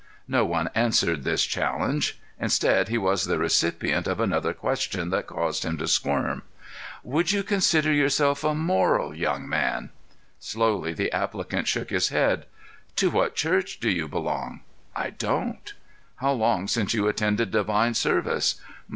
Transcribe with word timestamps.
No 0.27 0.43
one 0.45 0.67
answered 0.73 1.23
this 1.23 1.45
challenge; 1.45 2.19
instead, 2.39 2.87
he 2.87 2.97
was 2.97 3.25
the 3.25 3.37
recipient 3.37 4.07
of 4.07 4.19
another 4.19 4.51
question 4.51 5.11
that 5.11 5.27
caused 5.27 5.63
him 5.63 5.77
to 5.77 5.87
squirm. 5.87 6.41
"Would 7.03 7.31
you 7.31 7.43
consider 7.43 7.93
yourself 7.93 8.43
a 8.43 8.55
moral 8.55 9.13
young 9.13 9.47
man?" 9.47 9.91
Slowly 10.39 10.93
the 10.93 11.11
applicant 11.13 11.67
shook 11.67 11.91
his 11.91 12.09
head. 12.09 12.47
"To 12.95 13.11
what 13.11 13.35
Church 13.35 13.79
do 13.79 13.91
you 13.91 14.07
belong?" 14.07 14.61
"I 14.95 15.11
don't." 15.11 15.71
"How 16.15 16.31
long 16.31 16.67
since 16.67 16.95
you 16.95 17.07
attended 17.07 17.51
divine 17.51 17.93
service?" 17.93 18.59